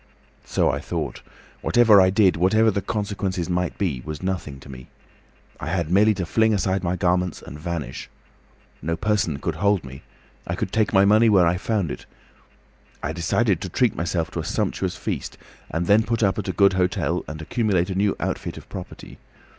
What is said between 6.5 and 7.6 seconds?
aside my garments and